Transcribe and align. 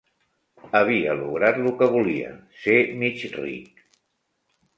Havia 0.79 1.13
lograt 1.19 1.59
lo 1.65 1.73
que 1.81 1.89
volia: 1.97 2.33
ser 2.63 2.79
mig 3.03 3.27
ric. 3.37 3.87